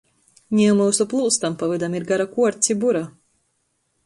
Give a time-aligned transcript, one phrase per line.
[0.59, 3.05] Niu myusu plūstam pa vydam ir gara kuorts i bura!